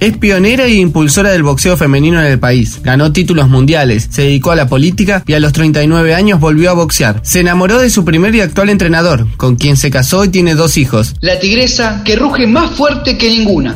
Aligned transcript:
Es 0.00 0.16
pionera 0.16 0.66
e 0.66 0.74
impulsora 0.74 1.30
del 1.30 1.42
boxeo 1.42 1.76
femenino 1.76 2.20
en 2.20 2.26
el 2.26 2.38
país. 2.38 2.80
Ganó 2.84 3.12
títulos 3.12 3.48
mundiales, 3.48 4.06
se 4.10 4.22
dedicó 4.22 4.52
a 4.52 4.56
la 4.56 4.68
política 4.68 5.24
y 5.26 5.32
a 5.32 5.40
los 5.40 5.52
39 5.52 6.14
años 6.14 6.38
volvió 6.38 6.70
a 6.70 6.74
boxear. 6.74 7.20
Se 7.24 7.40
enamoró 7.40 7.78
de 7.78 7.90
su 7.90 8.04
primer 8.04 8.32
y 8.36 8.40
actual 8.40 8.70
entrenador, 8.70 9.26
con 9.36 9.56
quien 9.56 9.76
se 9.76 9.90
casó 9.90 10.24
y 10.24 10.28
tiene 10.28 10.54
dos 10.54 10.76
hijos. 10.76 11.14
La 11.20 11.40
tigresa 11.40 12.02
que 12.04 12.14
ruge 12.14 12.46
más 12.46 12.70
fuerte 12.76 13.18
que 13.18 13.28
ninguna. 13.28 13.74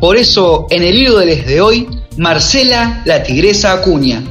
Por 0.00 0.16
eso, 0.16 0.66
en 0.70 0.82
el 0.82 0.96
hilo 0.96 1.18
de 1.18 1.60
hoy, 1.60 1.86
Marcela 2.16 3.02
la 3.04 3.22
Tigresa 3.22 3.74
Acuña. 3.74 4.24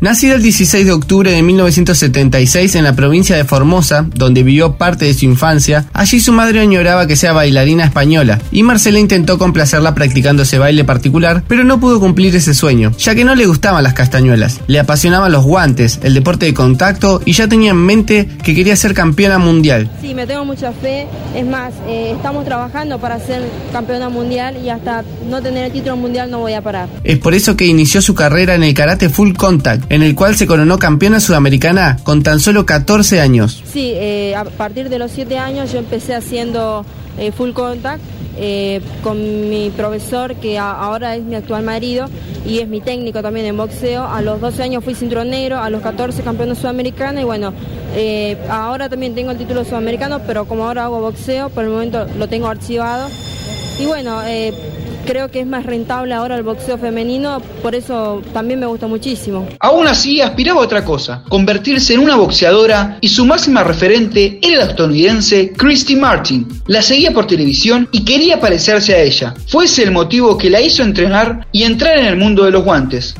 Nacida 0.00 0.36
el 0.36 0.42
16 0.42 0.86
de 0.86 0.92
octubre 0.92 1.32
de 1.32 1.42
1976 1.42 2.76
en 2.76 2.84
la 2.84 2.94
provincia 2.94 3.36
de 3.36 3.44
Formosa, 3.44 4.06
donde 4.14 4.44
vivió 4.44 4.76
parte 4.76 5.06
de 5.06 5.14
su 5.14 5.24
infancia, 5.24 5.86
allí 5.92 6.20
su 6.20 6.32
madre 6.32 6.60
añoraba 6.60 7.08
que 7.08 7.16
sea 7.16 7.32
bailarina 7.32 7.84
española, 7.84 8.38
y 8.52 8.62
Marcela 8.62 9.00
intentó 9.00 9.38
complacerla 9.38 9.96
practicando 9.96 10.44
ese 10.44 10.60
baile 10.60 10.84
particular, 10.84 11.42
pero 11.48 11.64
no 11.64 11.80
pudo 11.80 11.98
cumplir 11.98 12.36
ese 12.36 12.54
sueño, 12.54 12.92
ya 12.96 13.16
que 13.16 13.24
no 13.24 13.34
le 13.34 13.46
gustaban 13.46 13.82
las 13.82 13.94
castañuelas, 13.94 14.60
le 14.68 14.78
apasionaban 14.78 15.32
los 15.32 15.44
guantes, 15.44 15.98
el 16.04 16.14
deporte 16.14 16.46
de 16.46 16.54
contacto, 16.54 17.20
y 17.24 17.32
ya 17.32 17.48
tenía 17.48 17.72
en 17.72 17.78
mente 17.78 18.28
que 18.44 18.54
quería 18.54 18.76
ser 18.76 18.94
campeona 18.94 19.38
mundial. 19.38 19.90
Sí, 20.00 20.14
me 20.14 20.28
tengo 20.28 20.44
mucha 20.44 20.70
fe, 20.70 21.08
es 21.34 21.44
más, 21.44 21.74
eh, 21.88 22.12
estamos 22.14 22.44
trabajando 22.44 23.00
para 23.00 23.18
ser 23.18 23.42
campeona 23.72 24.08
mundial 24.10 24.58
y 24.64 24.68
hasta 24.68 25.02
no 25.28 25.42
tener 25.42 25.64
el 25.64 25.72
título 25.72 25.96
mundial 25.96 26.30
no 26.30 26.38
voy 26.38 26.52
a 26.52 26.62
parar. 26.62 26.88
Es 27.02 27.18
por 27.18 27.34
eso 27.34 27.56
que 27.56 27.66
inició 27.66 28.00
su 28.00 28.14
carrera 28.14 28.54
en 28.54 28.62
el 28.62 28.74
karate 28.74 29.08
full 29.08 29.32
contact, 29.32 29.87
en 29.88 30.02
el 30.02 30.14
cual 30.14 30.36
se 30.36 30.46
coronó 30.46 30.78
campeona 30.78 31.20
sudamericana 31.20 31.98
con 32.02 32.22
tan 32.22 32.40
solo 32.40 32.66
14 32.66 33.20
años. 33.20 33.62
Sí, 33.72 33.92
eh, 33.94 34.34
a 34.36 34.44
partir 34.44 34.88
de 34.88 34.98
los 34.98 35.10
7 35.12 35.38
años 35.38 35.72
yo 35.72 35.78
empecé 35.78 36.14
haciendo 36.14 36.84
eh, 37.18 37.32
full 37.32 37.52
contact 37.52 38.02
eh, 38.36 38.80
con 39.02 39.50
mi 39.50 39.70
profesor 39.70 40.36
que 40.36 40.58
ahora 40.58 41.16
es 41.16 41.24
mi 41.24 41.34
actual 41.34 41.64
marido 41.64 42.08
y 42.46 42.60
es 42.60 42.68
mi 42.68 42.80
técnico 42.80 43.22
también 43.22 43.46
en 43.46 43.56
boxeo. 43.56 44.06
A 44.06 44.20
los 44.20 44.40
12 44.40 44.62
años 44.62 44.84
fui 44.84 44.94
cinturón 44.94 45.30
negro, 45.30 45.58
a 45.58 45.70
los 45.70 45.82
14 45.82 46.22
campeona 46.22 46.54
sudamericana 46.54 47.20
y 47.20 47.24
bueno, 47.24 47.52
ahora 48.48 48.88
también 48.88 49.14
tengo 49.14 49.32
el 49.32 49.38
título 49.38 49.64
sudamericano, 49.64 50.20
pero 50.26 50.44
como 50.44 50.66
ahora 50.66 50.84
hago 50.84 51.00
boxeo, 51.00 51.48
por 51.48 51.64
el 51.64 51.70
momento 51.70 52.06
lo 52.16 52.28
tengo 52.28 52.46
archivado. 52.46 53.08
Y 53.80 53.86
bueno, 53.86 54.20
creo 55.08 55.30
que 55.30 55.40
es 55.40 55.46
más 55.46 55.64
rentable 55.64 56.12
ahora 56.12 56.36
el 56.36 56.42
boxeo 56.42 56.76
femenino, 56.76 57.40
por 57.62 57.74
eso 57.74 58.22
también 58.34 58.60
me 58.60 58.66
gusta 58.66 58.86
muchísimo. 58.86 59.48
Aún 59.58 59.86
así, 59.86 60.20
aspiraba 60.20 60.60
a 60.60 60.64
otra 60.64 60.84
cosa, 60.84 61.24
convertirse 61.30 61.94
en 61.94 62.00
una 62.00 62.16
boxeadora 62.16 62.98
y 63.00 63.08
su 63.08 63.24
máxima 63.24 63.64
referente 63.64 64.38
era 64.42 64.58
la 64.58 64.70
estadounidense 64.70 65.54
Christy 65.56 65.96
Martin. 65.96 66.46
La 66.66 66.82
seguía 66.82 67.14
por 67.14 67.26
televisión 67.26 67.88
y 67.90 68.04
quería 68.04 68.38
parecerse 68.38 68.94
a 68.94 69.00
ella. 69.00 69.34
Fue 69.46 69.64
ese 69.64 69.84
el 69.84 69.92
motivo 69.92 70.36
que 70.36 70.50
la 70.50 70.60
hizo 70.60 70.82
entrenar 70.82 71.48
y 71.52 71.62
entrar 71.62 71.96
en 71.96 72.04
el 72.04 72.16
mundo 72.16 72.44
de 72.44 72.50
los 72.50 72.62
guantes. 72.62 73.14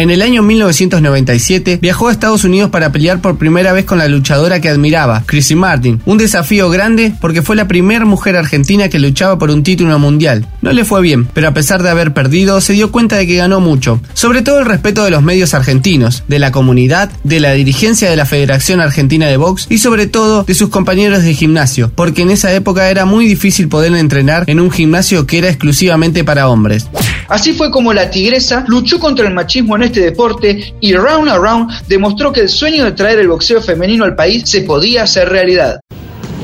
En 0.00 0.08
el 0.08 0.22
año 0.22 0.42
1997 0.42 1.78
viajó 1.82 2.08
a 2.08 2.12
Estados 2.12 2.44
Unidos 2.44 2.70
para 2.70 2.90
pelear 2.90 3.20
por 3.20 3.36
primera 3.36 3.74
vez 3.74 3.84
con 3.84 3.98
la 3.98 4.08
luchadora 4.08 4.58
que 4.58 4.70
admiraba, 4.70 5.24
Chrissy 5.26 5.56
Martin. 5.56 6.00
Un 6.06 6.16
desafío 6.16 6.70
grande 6.70 7.12
porque 7.20 7.42
fue 7.42 7.54
la 7.54 7.68
primera 7.68 8.06
mujer 8.06 8.34
argentina 8.34 8.88
que 8.88 8.98
luchaba 8.98 9.38
por 9.38 9.50
un 9.50 9.62
título 9.62 9.98
mundial. 9.98 10.46
No 10.62 10.72
le 10.72 10.86
fue 10.86 11.02
bien, 11.02 11.26
pero 11.34 11.48
a 11.48 11.52
pesar 11.52 11.82
de 11.82 11.90
haber 11.90 12.14
perdido, 12.14 12.62
se 12.62 12.72
dio 12.72 12.90
cuenta 12.90 13.16
de 13.16 13.26
que 13.26 13.36
ganó 13.36 13.60
mucho. 13.60 14.00
Sobre 14.14 14.40
todo 14.40 14.60
el 14.60 14.64
respeto 14.64 15.04
de 15.04 15.10
los 15.10 15.22
medios 15.22 15.52
argentinos, 15.52 16.24
de 16.28 16.38
la 16.38 16.50
comunidad, 16.50 17.10
de 17.22 17.40
la 17.40 17.52
dirigencia 17.52 18.08
de 18.08 18.16
la 18.16 18.24
Federación 18.24 18.80
Argentina 18.80 19.26
de 19.26 19.36
Box 19.36 19.66
y 19.68 19.76
sobre 19.76 20.06
todo 20.06 20.44
de 20.44 20.54
sus 20.54 20.70
compañeros 20.70 21.24
de 21.24 21.34
gimnasio, 21.34 21.92
porque 21.94 22.22
en 22.22 22.30
esa 22.30 22.50
época 22.54 22.88
era 22.88 23.04
muy 23.04 23.26
difícil 23.26 23.68
poder 23.68 23.94
entrenar 23.94 24.44
en 24.46 24.60
un 24.60 24.70
gimnasio 24.70 25.26
que 25.26 25.36
era 25.36 25.50
exclusivamente 25.50 26.24
para 26.24 26.48
hombres. 26.48 26.88
Así 27.30 27.52
fue 27.52 27.70
como 27.70 27.92
la 27.92 28.10
tigresa 28.10 28.64
luchó 28.66 28.98
contra 28.98 29.28
el 29.28 29.32
machismo 29.32 29.76
en 29.76 29.84
este 29.84 30.00
deporte 30.00 30.74
y 30.80 30.94
Round 30.94 31.28
Around 31.28 31.86
demostró 31.86 32.32
que 32.32 32.40
el 32.40 32.48
sueño 32.48 32.84
de 32.84 32.90
traer 32.90 33.20
el 33.20 33.28
boxeo 33.28 33.62
femenino 33.62 34.04
al 34.04 34.16
país 34.16 34.50
se 34.50 34.62
podía 34.62 35.04
hacer 35.04 35.28
realidad. 35.28 35.78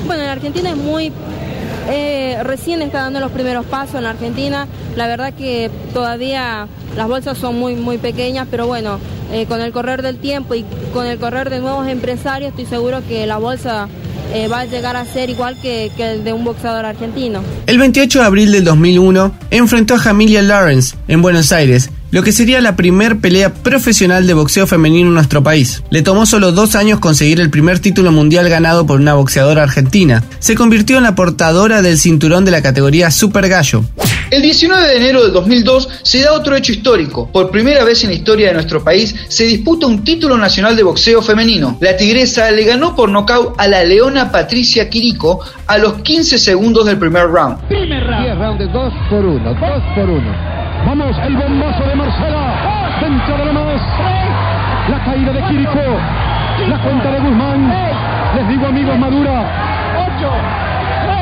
Bueno, 0.06 0.22
en 0.22 0.28
Argentina 0.28 0.71
es 0.71 0.77
muy 0.77 1.12
eh, 1.88 2.38
recién 2.44 2.83
está 2.83 3.03
dando 3.03 3.19
los 3.19 3.33
primeros 3.33 3.66
pasos 3.66 3.97
en 3.97 4.06
Argentina. 4.06 4.69
La 4.94 5.09
verdad 5.09 5.34
que 5.34 5.72
todavía 5.93 6.69
las 6.97 7.09
bolsas 7.09 7.37
son 7.37 7.59
muy, 7.59 7.75
muy 7.75 7.99
pequeñas, 7.99 8.47
pero 8.49 8.69
bueno, 8.69 9.00
eh, 9.33 9.47
con 9.47 9.60
el 9.60 9.72
correr 9.72 10.03
del 10.03 10.19
tiempo 10.19 10.55
y 10.55 10.65
con 10.93 11.06
el 11.06 11.19
correr 11.19 11.50
de 11.50 11.59
nuevos 11.59 11.89
empresarios, 11.89 12.50
estoy 12.50 12.66
seguro 12.66 13.03
que 13.09 13.27
la 13.27 13.39
bolsa 13.39 13.89
eh, 14.32 14.48
va 14.48 14.60
a 14.60 14.64
llegar 14.64 14.97
a 14.97 15.04
ser 15.04 15.31
igual 15.31 15.56
que, 15.60 15.91
el 15.98 16.25
de 16.25 16.32
un 16.32 16.44
boxeador 16.44 16.84
argentino. 16.84 17.42
El 17.66 17.78
28 17.78 18.20
de 18.20 18.25
abril 18.25 18.53
del 18.53 18.64
2001 18.64 19.34
enfrentó 19.50 19.94
a 19.94 19.98
Jamilia 19.98 20.42
Lawrence 20.42 20.97
en 21.09 21.22
Buenos 21.22 21.53
Aires 21.53 21.91
lo 22.10 22.22
que 22.22 22.32
sería 22.32 22.60
la 22.60 22.76
primer 22.76 23.19
pelea 23.19 23.53
profesional 23.53 24.26
de 24.26 24.34
boxeo 24.34 24.66
femenino 24.66 25.09
en 25.09 25.15
nuestro 25.15 25.42
país. 25.42 25.82
Le 25.91 26.03
tomó 26.03 26.25
solo 26.25 26.53
dos 26.53 26.75
años 26.75 27.00
conseguir 27.00 27.41
el 27.41 27.50
primer 27.50 27.78
título 27.78 28.12
mundial 28.12 28.48
ganado 28.48 28.86
por 28.86 29.00
una 29.00 29.15
boxeadora 29.15 29.65
argentina. 29.65 30.22
Se 30.38 30.54
convirtió 30.54 30.97
en 30.97 31.03
la 31.03 31.15
portadora 31.15 31.82
del 31.82 31.98
cinturón 31.98 32.44
de 32.44 32.53
la 32.53 32.62
categoría 32.62 33.10
Super 33.10 33.48
Gallo. 33.48 33.84
El 34.28 34.42
19 34.42 34.88
de 34.88 34.97
enero 34.97 35.22
del 35.22 35.32
2002 35.32 36.00
se 36.03 36.20
da 36.22 36.32
otro 36.32 36.56
hecho 36.56 36.72
histórico. 36.72 37.28
Por 37.31 37.50
primera 37.50 37.84
vez 37.84 38.03
en 38.03 38.10
la 38.10 38.16
historia 38.16 38.48
de 38.48 38.54
nuestro 38.54 38.82
país 38.82 39.14
se 39.28 39.44
disputa 39.44 39.87
un 39.87 40.03
título 40.03 40.37
nacional 40.37 40.75
de 40.75 40.82
boxeo 40.82 41.22
femenino. 41.22 41.76
La 41.81 41.97
tigresa 41.97 42.50
le 42.50 42.65
ganó 42.65 42.97
por 42.97 43.09
nocaut 43.09 43.54
a 43.56 43.69
la 43.69 43.84
leona 43.84 44.32
Patricia 44.32 44.91
Quirico 44.91 45.41
a 45.69 45.78
los 45.78 46.03
15 46.03 46.38
segundos 46.38 46.86
del 46.86 46.98
primer 46.98 47.28
round. 47.28 47.69
Primer 47.69 48.04
round. 48.04 48.59
10 48.59 48.72
2 48.72 48.92
por 49.10 49.25
1, 49.25 49.54
2 49.54 49.82
por 49.94 50.10
1. 50.10 50.56
Vamos, 50.86 51.16
el 51.25 51.36
bombazo 51.36 51.84
de 51.84 51.94
Marcela. 51.94 52.98
Dentro 53.00 53.38
de 53.38 53.44
la 53.44 53.53
más. 53.53 53.82
La 54.91 55.04
caída 55.04 55.32
de 55.32 55.42
Quirico. 55.48 55.98
La 56.69 56.82
cuenta 56.82 57.12
de 57.12 57.20
Guzmán. 57.20 57.70
Les 58.34 58.48
digo, 58.48 58.66
amigos, 58.66 58.98
Madura. 58.98 59.76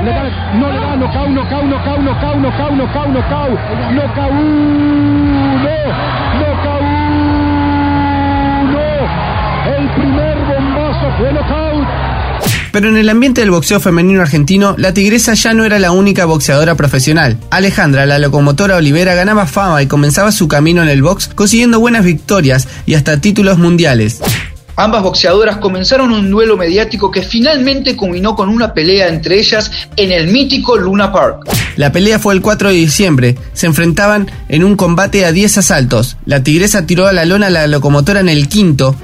No 0.05 0.71
le 0.71 0.81
da 0.81 0.97
nocau, 0.97 1.31
nocau, 1.31 1.67
nocau, 1.67 2.03
nocau, 2.03 2.41
nocau, 2.41 2.77
nocau, 2.77 3.09
nocau. 3.09 3.51
Nocau. 3.95 4.33
No. 5.65 5.79
Nocau. 6.41 6.81
No. 8.73 8.87
El 9.77 9.85
primer 9.95 10.37
bombazo 10.51 11.07
fue. 11.17 11.45
Pero 12.75 12.89
en 12.89 12.97
el 12.97 13.09
ambiente 13.09 13.41
del 13.41 13.53
boxeo 13.53 13.79
femenino 13.79 14.21
argentino, 14.21 14.75
la 14.77 14.93
tigresa 14.93 15.35
ya 15.35 15.55
no 15.55 15.65
era 15.65 15.79
la 15.79 15.93
única 15.93 16.25
boxeadora 16.25 16.75
profesional. 16.75 17.39
Alejandra, 17.51 18.05
la 18.05 18.19
locomotora 18.19 18.77
Olivera, 18.77 19.15
ganaba 19.15 19.47
fama 19.47 19.81
y 19.81 19.87
comenzaba 19.87 20.33
su 20.33 20.49
camino 20.49 20.83
en 20.83 20.89
el 20.89 21.01
box 21.01 21.31
consiguiendo 21.35 21.79
buenas 21.79 22.05
victorias 22.05 22.67
y 22.85 22.95
hasta 22.95 23.21
títulos 23.21 23.59
mundiales. 23.59 24.21
Ambas 24.77 25.03
boxeadoras 25.03 25.59
comenzaron 25.59 26.13
un 26.13 26.31
duelo 26.31 26.57
mediático 26.57 27.11
que 27.11 27.23
finalmente 27.23 27.97
culminó 27.97 28.35
con 28.35 28.49
una 28.49 28.75
pelea 28.75 29.09
entre 29.09 29.39
ellas 29.39 29.71
en 29.97 30.11
el 30.11 30.29
mítico 30.29 30.77
Luna 30.77 31.13
Park. 31.13 31.49
La 31.77 31.93
pelea 31.93 32.19
fue 32.19 32.35
el 32.35 32.41
4 32.41 32.71
de 32.71 32.75
diciembre. 32.75 33.39
Se 33.53 33.67
enfrentaban 33.67 34.31
en 34.49 34.65
un 34.65 34.77
combate 34.77 35.25
a 35.25 35.33
10 35.33 35.59
asaltos. 35.59 36.17
La 36.27 36.43
tigresa 36.43 36.87
tiró 36.87 37.07
a 37.07 37.13
la 37.13 37.25
lona 37.25 37.47
a 37.47 37.51
la 37.51 37.67
locomotora 37.67 38.21
en 38.21 38.29
el 38.29 38.49
quinto. 38.49 38.97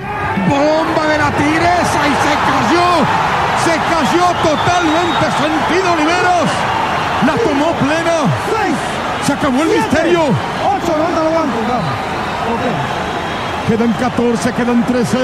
acabó 9.41 9.63
el 9.63 9.69
misterio. 9.69 10.21
8, 10.21 10.35
Quedan 13.69 13.93
14, 13.93 14.53
quedan 14.53 14.87
13. 14.87 15.19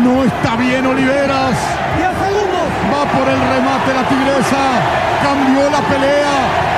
No 0.00 0.24
está 0.24 0.56
bien 0.56 0.86
Oliveras. 0.86 1.56
10 1.96 2.08
segundos. 2.08 2.68
Va 2.92 3.04
por 3.12 3.28
el 3.28 3.38
remate 3.38 3.94
la 3.94 4.08
tigresa. 4.08 4.62
Cambió 5.22 5.70
la 5.70 5.80
pelea. 5.80 6.71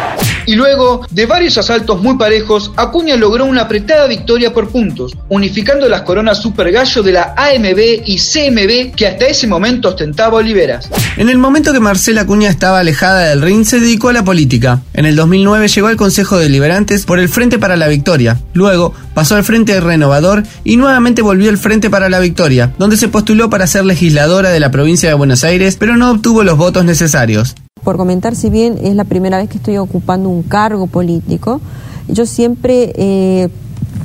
Y 0.46 0.54
luego 0.54 1.06
de 1.10 1.26
varios 1.26 1.58
asaltos 1.58 2.02
muy 2.02 2.16
parejos, 2.16 2.72
Acuña 2.76 3.16
logró 3.16 3.44
una 3.44 3.62
apretada 3.62 4.06
victoria 4.06 4.52
por 4.52 4.68
puntos, 4.68 5.12
unificando 5.28 5.88
las 5.88 6.02
coronas 6.02 6.40
Super 6.40 6.70
Gallo 6.70 7.02
de 7.02 7.12
la 7.12 7.34
AMB 7.36 7.78
y 8.04 8.18
CMB 8.18 8.94
que 8.94 9.06
hasta 9.06 9.26
ese 9.26 9.46
momento 9.46 9.88
ostentaba 9.88 10.38
Oliveras. 10.38 10.90
En 11.16 11.28
el 11.28 11.38
momento 11.38 11.72
que 11.72 11.80
Marcela 11.80 12.22
Acuña 12.22 12.50
estaba 12.50 12.80
alejada 12.80 13.28
del 13.28 13.42
ring, 13.42 13.64
se 13.64 13.80
dedicó 13.80 14.08
a 14.08 14.12
la 14.12 14.24
política. 14.24 14.82
En 14.92 15.06
el 15.06 15.16
2009 15.16 15.68
llegó 15.68 15.86
al 15.88 15.96
Consejo 15.96 16.38
de 16.38 16.48
Liberantes 16.48 17.06
por 17.06 17.18
el 17.18 17.28
Frente 17.28 17.58
para 17.58 17.76
la 17.76 17.88
Victoria. 17.88 18.40
Luego 18.52 18.94
pasó 19.14 19.36
al 19.36 19.44
Frente 19.44 19.80
Renovador 19.80 20.42
y 20.64 20.76
nuevamente 20.76 21.22
volvió 21.22 21.50
al 21.50 21.58
Frente 21.58 21.90
para 21.90 22.08
la 22.08 22.20
Victoria, 22.20 22.72
donde 22.78 22.96
se 22.96 23.08
postuló 23.08 23.50
para 23.50 23.66
ser 23.66 23.84
legisladora 23.84 24.50
de 24.50 24.60
la 24.60 24.70
provincia 24.70 25.08
de 25.08 25.14
Buenos 25.14 25.44
Aires, 25.44 25.76
pero 25.78 25.96
no 25.96 26.10
obtuvo 26.10 26.42
los 26.42 26.58
votos 26.58 26.84
necesarios 26.84 27.54
por 27.84 27.96
comentar, 27.96 28.34
si 28.34 28.50
bien 28.50 28.78
es 28.82 28.96
la 28.96 29.04
primera 29.04 29.36
vez 29.38 29.48
que 29.48 29.58
estoy 29.58 29.76
ocupando 29.76 30.28
un 30.28 30.42
cargo 30.42 30.86
político, 30.86 31.60
yo 32.08 32.26
siempre 32.26 32.92
eh, 32.96 33.48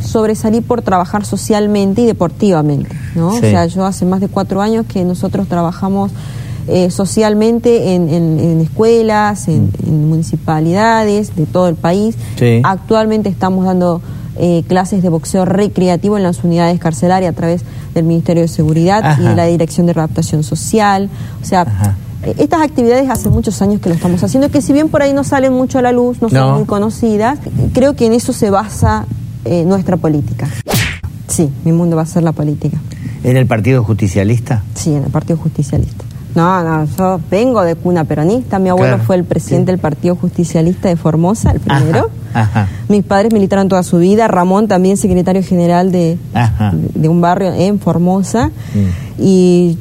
sobresalí 0.05 0.61
por 0.61 0.81
trabajar 0.81 1.25
socialmente 1.25 2.01
y 2.01 2.05
deportivamente, 2.05 2.95
¿no? 3.15 3.29
O 3.29 3.39
sea, 3.39 3.65
yo 3.65 3.85
hace 3.85 4.05
más 4.05 4.19
de 4.19 4.27
cuatro 4.27 4.61
años 4.61 4.85
que 4.85 5.03
nosotros 5.03 5.47
trabajamos 5.47 6.11
eh, 6.67 6.91
socialmente 6.91 7.95
en, 7.95 8.61
escuelas, 8.61 9.47
en, 9.47 9.71
municipalidades 10.07 11.35
de 11.35 11.45
todo 11.45 11.67
el 11.67 11.75
país. 11.75 12.15
Actualmente 12.63 13.29
estamos 13.29 13.65
dando 13.65 14.01
eh, 14.37 14.63
clases 14.67 15.01
de 15.01 15.09
boxeo 15.09 15.45
recreativo 15.45 16.15
en 16.17 16.23
las 16.23 16.43
unidades 16.43 16.79
carcelarias 16.79 17.33
a 17.33 17.35
través 17.35 17.63
del 17.93 18.05
Ministerio 18.05 18.43
de 18.43 18.47
Seguridad 18.47 19.17
y 19.19 19.23
de 19.23 19.35
la 19.35 19.45
Dirección 19.45 19.87
de 19.87 19.93
Readaptación 19.93 20.43
Social. 20.43 21.09
O 21.41 21.45
sea, 21.45 21.95
estas 22.37 22.61
actividades 22.61 23.09
hace 23.09 23.29
muchos 23.29 23.61
años 23.61 23.81
que 23.81 23.89
lo 23.89 23.95
estamos 23.95 24.23
haciendo, 24.23 24.49
que 24.49 24.61
si 24.61 24.73
bien 24.73 24.89
por 24.89 25.01
ahí 25.01 25.13
no 25.13 25.23
salen 25.23 25.53
mucho 25.53 25.79
a 25.79 25.81
la 25.81 25.91
luz, 25.91 26.21
no, 26.21 26.29
son 26.29 26.55
muy 26.55 26.65
conocidas, 26.65 27.39
creo 27.73 27.95
que 27.95 28.05
en 28.05 28.13
eso 28.13 28.33
se 28.33 28.49
basa 28.49 29.05
nuestra 29.65 29.97
política. 29.97 30.47
Sí, 31.27 31.49
mi 31.63 31.71
mundo 31.71 31.95
va 31.95 32.01
a 32.01 32.05
ser 32.05 32.23
la 32.23 32.31
política. 32.31 32.77
¿En 33.23 33.37
el 33.37 33.45
Partido 33.45 33.83
Justicialista? 33.83 34.63
Sí, 34.75 34.93
en 34.93 35.03
el 35.03 35.11
Partido 35.11 35.37
Justicialista. 35.37 36.03
No, 36.35 36.63
no, 36.63 36.85
yo 36.97 37.19
vengo 37.29 37.61
de 37.63 37.75
cuna 37.75 38.03
peronista. 38.03 38.59
Mi 38.59 38.69
abuelo 38.69 38.99
fue 38.99 39.15
el 39.15 39.23
presidente 39.23 39.71
del 39.71 39.79
Partido 39.79 40.15
Justicialista 40.15 40.87
de 40.87 40.95
Formosa, 40.95 41.51
el 41.51 41.59
primero. 41.59 42.09
Mis 42.87 43.03
padres 43.03 43.33
militaron 43.33 43.67
toda 43.67 43.83
su 43.83 43.97
vida. 43.97 44.27
Ramón 44.27 44.67
también 44.67 44.97
secretario 44.97 45.43
general 45.43 45.91
de, 45.91 46.17
de 46.95 47.09
un 47.09 47.21
barrio 47.21 47.53
en 47.53 47.79
Formosa. 47.79 48.47
Mm. 48.47 49.21
Y 49.21 49.77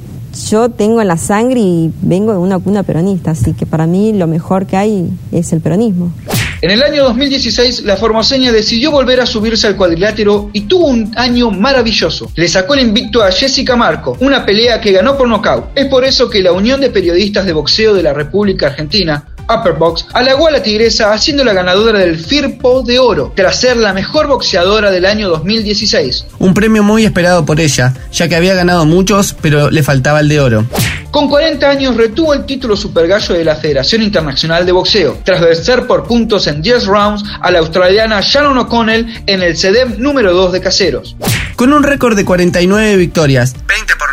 yo 0.47 0.69
tengo 0.69 1.01
en 1.01 1.09
la 1.09 1.17
sangre 1.17 1.61
y 1.61 1.91
vengo 2.03 2.33
de 2.33 2.39
una 2.39 2.59
cuna 2.59 2.83
peronista, 2.83 3.33
así 3.33 3.55
que 3.55 3.67
para 3.67 3.87
mí 3.87 4.13
lo 4.13 4.27
mejor 4.27 4.67
que 4.67 4.77
hay 4.77 5.11
es 5.33 5.53
el 5.53 5.61
peronismo. 5.61 6.13
En 6.61 6.73
el 6.73 6.83
año 6.83 7.05
2016, 7.05 7.83
la 7.85 7.97
formoseña 7.97 8.51
decidió 8.51 8.91
volver 8.91 9.21
a 9.21 9.27
subirse 9.27 9.69
al 9.69 9.77
cuadrilátero 9.77 10.51
y 10.53 10.63
tuvo 10.63 10.87
un 10.87 11.13
año 11.17 11.51
maravilloso. 11.51 12.31
Le 12.35 12.49
sacó 12.49 12.75
el 12.75 12.81
invicto 12.81 13.23
a 13.23 13.31
Jessica 13.31 13.77
Marco, 13.77 14.17
una 14.21 14.45
pelea 14.45 14.81
que 14.81 14.91
ganó 14.91 15.17
por 15.17 15.29
nocaut. 15.29 15.67
Es 15.77 15.87
por 15.87 16.05
eso 16.05 16.29
que 16.29 16.43
la 16.43 16.53
Unión 16.53 16.81
de 16.81 16.91
Periodistas 16.91 17.47
de 17.47 17.53
Boxeo 17.53 17.95
de 17.95 18.03
la 18.03 18.13
República 18.13 18.67
Argentina 18.67 19.25
Upperbox, 19.49 20.07
halagó 20.13 20.49
a 20.49 20.51
la 20.51 20.63
tigresa 20.63 21.13
haciéndola 21.13 21.53
ganadora 21.53 21.99
del 22.01 22.19
Firpo 22.19 22.83
de 22.83 22.99
Oro, 22.99 23.33
tras 23.35 23.61
ser 23.61 23.77
la 23.77 23.93
mejor 23.93 24.27
boxeadora 24.27 24.91
del 24.91 25.07
año 25.07 25.29
2016. 25.29 26.27
Un 26.39 26.55
premio 26.55 26.83
muy 26.83 27.05
esperado 27.05 27.45
por 27.45 27.61
ella, 27.61 27.95
ya 28.13 28.29
que 28.29 28.37
había 28.37 28.55
ganado 28.55 28.85
muchos, 28.85 29.35
pero 29.41 29.71
le 29.71 29.83
faltaba 29.83 30.21
el 30.21 30.29
de 30.29 30.41
oro. 30.41 30.65
Con 31.11 31.29
40 31.29 31.69
años 31.69 31.97
retuvo 31.97 32.35
el 32.35 32.45
título 32.45 32.77
Super 32.77 33.09
Gallo 33.09 33.35
de 33.35 33.45
la 33.45 33.57
Federación 33.57 34.03
Internacional 34.03 34.67
de 34.67 34.73
Boxeo, 34.73 35.19
tras 35.25 35.41
vencer 35.41 35.87
por 35.87 36.05
puntos 36.05 36.47
en 36.47 36.61
10 36.61 36.87
rounds 36.87 37.25
a 37.41 37.51
la 37.51 37.61
australiana 37.61 38.21
Shannon 38.21 38.59
O'Connell 38.59 39.23
en 39.27 39.43
el 39.43 39.57
CEDEM 39.57 39.95
número 39.99 40.35
2 40.35 40.53
de 40.53 40.61
caseros. 40.61 41.17
Con 41.57 41.73
un 41.73 41.83
récord 41.83 42.15
de 42.15 42.25
49 42.25 42.97
victorias, 42.97 43.55
20 43.67 43.97
por 43.97 44.08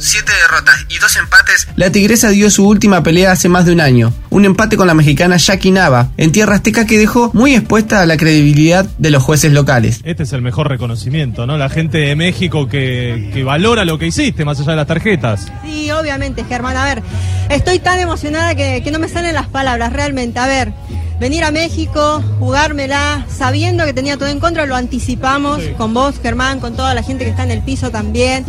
7 0.00 0.32
derrotas 0.42 0.86
y 0.88 0.98
2 0.98 1.16
empates, 1.16 1.68
la 1.76 1.92
tigresa 1.92 2.30
dio 2.30 2.50
su 2.50 2.66
última 2.66 3.02
pelea 3.02 3.32
hace 3.32 3.48
más 3.48 3.66
de 3.66 3.72
un 3.72 3.80
año. 3.80 4.12
Un 4.30 4.44
empate 4.44 4.76
con 4.76 4.86
la 4.86 4.94
mexicana 4.94 5.36
Jackie 5.36 5.70
Nava, 5.70 6.10
en 6.16 6.32
tierra 6.32 6.56
azteca 6.56 6.86
que 6.86 6.98
dejó 6.98 7.30
muy 7.34 7.54
expuesta 7.54 8.00
a 8.00 8.06
la 8.06 8.16
credibilidad 8.16 8.86
de 8.98 9.10
los 9.10 9.22
jueces 9.22 9.52
locales. 9.52 10.00
Este 10.04 10.22
es 10.22 10.32
el 10.32 10.42
mejor 10.42 10.68
reconocimiento, 10.68 11.46
¿no? 11.46 11.58
La 11.58 11.68
gente 11.68 11.98
de 11.98 12.16
México 12.16 12.68
que, 12.68 13.30
que 13.34 13.44
valora 13.44 13.84
lo 13.84 13.98
que 13.98 14.06
hiciste, 14.06 14.44
más 14.44 14.58
allá 14.60 14.70
de 14.70 14.76
las 14.76 14.86
tarjetas. 14.86 15.46
Sí, 15.64 15.90
obviamente, 15.90 16.44
Germán. 16.44 16.76
A 16.76 16.84
ver, 16.84 17.02
estoy 17.50 17.78
tan 17.78 18.00
emocionada 18.00 18.54
que, 18.54 18.82
que 18.82 18.90
no 18.90 18.98
me 18.98 19.08
salen 19.08 19.34
las 19.34 19.48
palabras, 19.48 19.92
realmente. 19.92 20.38
A 20.38 20.46
ver 20.46 20.72
venir 21.20 21.44
a 21.44 21.50
México, 21.50 22.24
jugármela, 22.38 23.26
sabiendo 23.28 23.84
que 23.84 23.92
tenía 23.92 24.16
todo 24.16 24.28
en 24.28 24.40
contra, 24.40 24.64
lo 24.64 24.74
anticipamos 24.74 25.60
con 25.76 25.92
vos, 25.92 26.14
Germán, 26.20 26.60
con 26.60 26.74
toda 26.74 26.94
la 26.94 27.02
gente 27.02 27.24
que 27.24 27.30
está 27.30 27.42
en 27.42 27.50
el 27.50 27.62
piso 27.62 27.90
también. 27.90 28.46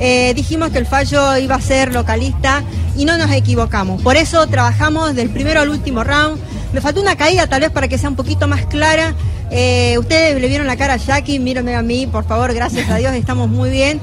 Eh, 0.00 0.32
dijimos 0.34 0.70
que 0.70 0.78
el 0.78 0.86
fallo 0.86 1.36
iba 1.36 1.54
a 1.54 1.60
ser 1.60 1.92
localista 1.92 2.62
y 2.96 3.04
no 3.04 3.16
nos 3.16 3.30
equivocamos. 3.30 4.02
Por 4.02 4.16
eso 4.16 4.46
trabajamos 4.46 5.14
del 5.14 5.30
primero 5.30 5.60
al 5.60 5.68
último 5.68 6.04
round. 6.04 6.40
Me 6.72 6.80
faltó 6.80 7.00
una 7.00 7.16
caída 7.16 7.46
tal 7.46 7.60
vez 7.60 7.70
para 7.70 7.88
que 7.88 7.98
sea 7.98 8.10
un 8.10 8.16
poquito 8.16 8.48
más 8.48 8.66
clara. 8.66 9.14
Eh, 9.50 9.96
ustedes 9.98 10.40
le 10.40 10.48
vieron 10.48 10.66
la 10.66 10.76
cara 10.76 10.94
a 10.94 10.96
Jackie, 10.96 11.38
mírenme 11.38 11.76
a 11.76 11.82
mí, 11.82 12.06
por 12.06 12.24
favor, 12.26 12.52
gracias 12.52 12.90
a 12.90 12.96
Dios, 12.96 13.14
estamos 13.14 13.48
muy 13.48 13.70
bien. 13.70 14.00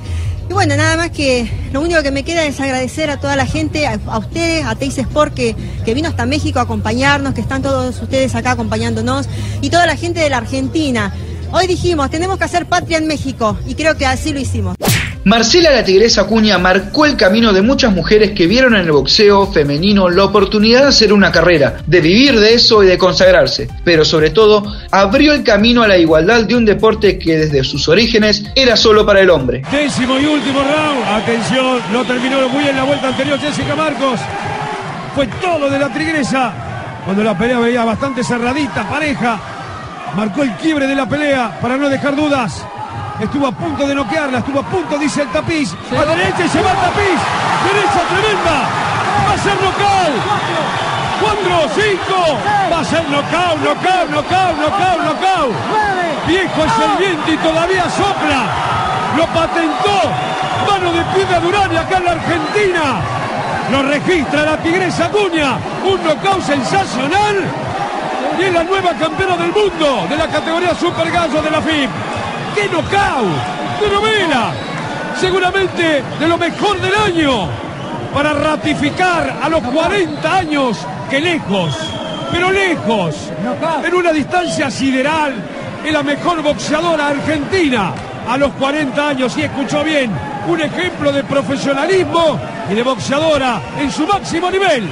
Y 0.50 0.54
bueno, 0.54 0.76
nada 0.76 0.98
más 0.98 1.12
que 1.12 1.50
lo 1.72 1.82
único 1.82 2.02
que 2.04 2.12
me 2.12 2.24
queda 2.24 2.46
es 2.46 2.60
agradecer 2.60 3.10
a 3.10 3.20
toda 3.20 3.36
la 3.36 3.46
gente, 3.46 3.88
a, 3.88 4.18
ustedes, 4.18 4.66
a 4.66 4.76
Teis 4.76 4.98
Sport 4.98 5.34
que, 5.34 5.56
que, 5.86 5.94
vino 5.94 6.10
hasta 6.10 6.26
México 6.26 6.60
a 6.60 6.64
acompañarnos, 6.64 7.34
que 7.34 7.42
están 7.42 7.62
todos 7.62 8.02
ustedes 8.02 8.36
acá 8.36 8.52
acompañándonos, 8.52 9.28
y 9.62 9.70
toda 9.70 9.86
la 9.86 9.96
gente 9.96 10.20
de 10.20 10.30
la 10.30 10.38
Argentina. 10.38 11.14
Hoy 11.54 11.68
dijimos, 11.68 12.10
tenemos 12.10 12.38
que 12.38 12.44
hacer 12.44 12.66
patria 12.66 12.98
en 12.98 13.08
México, 13.08 13.58
y 13.66 13.76
creo 13.76 13.98
que 13.98 14.06
así 14.06 14.34
lo 14.34 14.40
hicimos. 14.40 14.76
Marcela 15.24 15.70
la 15.70 15.84
Tigresa 15.84 16.22
Acuña 16.22 16.58
marcó 16.58 17.06
el 17.06 17.16
camino 17.16 17.54
de 17.54 17.62
muchas 17.62 17.94
mujeres 17.94 18.32
que 18.32 18.48
vieron 18.48 18.74
en 18.74 18.82
el 18.82 18.92
boxeo 18.92 19.46
femenino 19.52 20.10
la 20.10 20.24
oportunidad 20.24 20.82
de 20.82 20.88
hacer 20.88 21.14
una 21.14 21.32
carrera, 21.32 21.78
de 21.86 22.02
vivir 22.02 22.40
de 22.40 22.56
eso 22.56 22.84
y 22.84 22.88
de 22.88 22.98
consagrarse, 22.98 23.68
pero 23.84 24.04
sobre 24.04 24.32
todo 24.32 24.64
abrió 24.90 25.34
el 25.34 25.44
camino 25.44 25.84
a 25.84 25.88
la 25.88 26.00
igualdad 26.00 26.46
de 26.46 26.56
un 26.56 26.66
deporte 26.66 27.20
que 27.20 27.38
desde 27.38 27.64
sus 27.64 27.88
orígenes 27.88 28.46
era 28.56 28.76
solo 28.76 29.06
para 29.06 29.22
el 29.22 29.30
hombre. 29.30 29.62
Décimo 29.72 30.20
y 30.20 30.26
último 30.26 30.60
round, 30.60 31.04
atención, 31.08 31.80
no 31.94 32.04
terminó 32.04 32.50
muy 32.50 32.64
bien 32.64 32.76
la 32.76 32.84
vuelta 32.84 33.10
anterior 33.10 33.40
Jessica 33.40 33.76
Marcos, 33.76 34.20
fue 35.14 35.28
todo 35.40 35.70
de 35.70 35.78
la 35.78 35.94
Tigresa, 35.94 36.52
cuando 37.06 37.24
la 37.24 37.38
pelea 37.38 37.60
veía 37.60 37.86
bastante 37.86 38.24
cerradita, 38.24 38.90
pareja, 38.90 39.40
marcó 40.16 40.42
el 40.42 40.56
quiebre 40.56 40.88
de 40.88 40.96
la 40.96 41.08
pelea 41.08 41.60
para 41.62 41.78
no 41.78 41.90
dejar 41.90 42.16
dudas. 42.16 42.66
Estuvo 43.22 43.46
a 43.46 43.52
punto 43.52 43.86
de 43.86 43.94
noquearla, 43.94 44.40
estuvo 44.40 44.62
a 44.62 44.64
punto, 44.64 44.98
dice 44.98 45.22
el 45.22 45.28
tapiz. 45.28 45.76
A 45.92 46.06
derecha 46.06 46.44
y 46.44 46.50
se 46.50 46.60
va 46.60 46.72
el 46.72 46.78
tapiz. 46.78 47.20
Derecha 47.70 48.02
tremenda. 48.10 48.66
Va 49.28 49.34
a 49.34 49.38
ser 49.38 49.54
nocaut. 49.62 50.18
Cuatro, 51.22 51.70
cinco. 51.78 52.40
Va 52.72 52.80
a 52.80 52.84
ser 52.84 53.04
nocaut, 53.10 53.62
nocaut, 53.62 54.10
nocaut, 54.10 54.58
nocaut, 54.58 55.00
nocaut. 55.06 55.54
Viejo 56.26 56.66
es 56.66 56.74
el 56.82 56.98
viento 56.98 57.32
y 57.32 57.38
todavía 57.38 57.84
sopla. 57.92 58.42
Lo 59.16 59.28
patentó. 59.28 60.02
Mano 60.68 60.92
de 60.92 61.04
piedra 61.14 61.40
Durán 61.42 61.72
y 61.72 61.78
acá 61.78 61.98
en 61.98 62.06
la 62.06 62.12
Argentina. 62.14 63.02
Lo 63.72 63.84
registra 63.84 64.46
la 64.46 64.58
Tigresa 64.58 65.06
Acuña. 65.06 65.60
Un 65.86 66.04
nocaut 66.04 66.42
sensacional. 66.42 67.38
Y 68.40 68.44
es 68.46 68.54
la 68.54 68.64
nueva 68.64 68.94
campeona 68.94 69.38
del 69.38 69.52
mundo 69.52 70.08
de 70.10 70.18
la 70.18 70.26
categoría 70.26 70.74
Super 70.74 71.12
Gallo 71.12 71.40
de 71.40 71.52
la 71.52 71.62
FIP. 71.62 72.11
¡Qué 72.56 72.68
knockout! 72.68 73.80
¡Qué 73.80 73.90
novela! 73.90 74.52
Seguramente 75.20 76.04
de 76.20 76.28
lo 76.28 76.38
mejor 76.38 76.80
del 76.80 76.94
año 76.96 77.48
para 78.14 78.34
ratificar 78.34 79.40
a 79.42 79.50
los 79.50 79.62
40 79.62 80.38
años 80.38 80.78
que 81.10 81.20
lejos, 81.20 81.76
pero 82.32 82.52
lejos, 82.52 83.16
en 83.86 83.94
una 83.94 84.12
distancia 84.12 84.70
sideral, 84.70 85.34
es 85.86 85.94
la 85.94 86.04
mejor 86.04 86.42
boxeadora 86.42 87.08
argentina 87.08 87.94
a 88.28 88.38
los 88.38 88.52
40 88.54 89.08
años, 89.08 89.38
y 89.38 89.44
escuchó 89.44 89.84
bien, 89.84 90.12
un 90.48 90.62
ejemplo 90.62 91.12
de 91.12 91.24
profesionalismo 91.24 92.40
y 92.70 92.76
de 92.76 92.84
boxeadora 92.84 93.62
en 93.80 93.92
su 93.92 94.06
máximo 94.06 94.50
nivel. 94.50 94.88